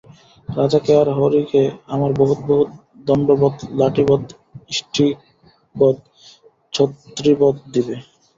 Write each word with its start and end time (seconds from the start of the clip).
রাজাকে 0.49 0.91
আর 1.01 1.07
হরিকে 1.17 1.61
আমার 1.87 2.11
বহুত 2.13 2.39
বহুত 2.49 2.69
দণ্ডবৎ 3.07 3.55
লাট্টিবৎ 3.79 4.23
ইষ্টিকবৎ 4.71 5.97
ছতরীবৎ 6.73 7.55
দিবে। 7.73 7.95